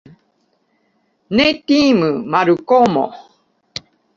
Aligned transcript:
Ne 1.35 1.45
timu, 1.67 2.09
Malkomo. 2.31 3.05